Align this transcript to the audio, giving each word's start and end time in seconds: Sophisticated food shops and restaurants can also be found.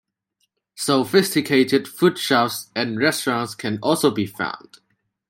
Sophisticated 0.73 1.87
food 1.87 2.17
shops 2.17 2.71
and 2.75 2.97
restaurants 2.97 3.53
can 3.53 3.77
also 3.83 4.09
be 4.09 4.25
found. 4.25 4.79